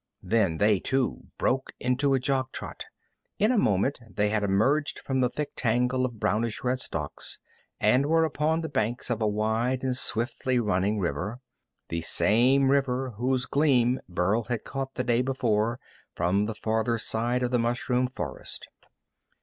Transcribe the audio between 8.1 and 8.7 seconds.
upon the